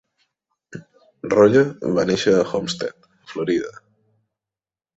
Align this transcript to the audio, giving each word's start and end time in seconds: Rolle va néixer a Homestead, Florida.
Rolle 1.33 1.61
va 1.99 2.07
néixer 2.11 2.35
a 2.39 2.47
Homestead, 2.55 3.07
Florida. 3.35 3.73